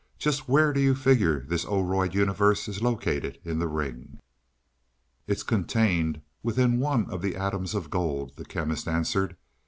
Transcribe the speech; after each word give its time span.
"Just 0.17 0.49
where 0.49 0.73
do 0.73 0.79
you 0.79 0.95
figure 0.95 1.41
this 1.41 1.63
Oroid 1.63 2.15
universe 2.15 2.67
is 2.67 2.81
located 2.81 3.37
in 3.45 3.59
the 3.59 3.67
ring?" 3.67 4.17
"It 5.27 5.33
is 5.37 5.43
contained 5.43 6.21
within 6.41 6.79
one 6.79 7.07
of 7.11 7.21
the 7.21 7.35
atoms 7.35 7.75
of 7.75 7.91
gold," 7.91 8.35
the 8.35 8.43
Chemist 8.45 8.87
answered. 8.87 9.37